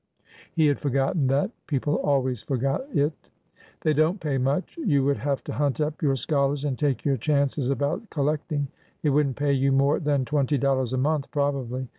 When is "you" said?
4.77-5.03, 9.53-9.71